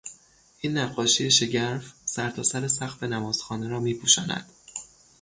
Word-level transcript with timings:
این 0.61 0.77
نقاشی 0.77 1.31
شگرف، 1.31 1.93
سرتاسر 2.05 2.67
سقف 2.67 3.03
نمازخانه 3.03 3.67
را 3.67 3.79
می 3.79 3.93
پوشاند. 3.93 4.49